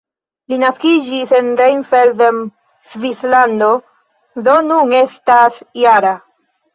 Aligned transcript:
Li 0.51 0.57
naskiĝis 0.61 1.33
en 1.39 1.49
Rheinfelden, 1.59 2.39
Svislando, 2.93 3.67
do 4.49 4.55
nun 4.71 4.95
estas 5.01 5.61
-jara. 5.83 6.15